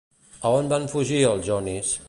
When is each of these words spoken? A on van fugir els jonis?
A 0.39 0.53
on 0.61 0.71
van 0.71 0.89
fugir 0.95 1.21
els 1.33 1.47
jonis? 1.51 1.97